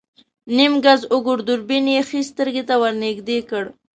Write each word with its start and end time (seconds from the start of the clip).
نيم 0.55 0.73
ګز 0.85 1.01
اوږد 1.13 1.37
دوربين 1.47 1.85
يې 1.93 2.01
ښی 2.09 2.21
سترګې 2.31 2.63
ته 2.69 2.75
ور 2.81 2.93
نږدې 3.03 3.37
کړ. 3.49 3.63